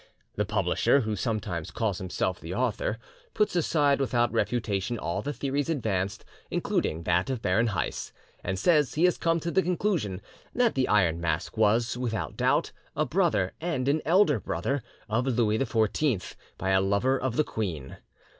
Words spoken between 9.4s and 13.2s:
to the conclusion that the Iron Mask was, without doubt, a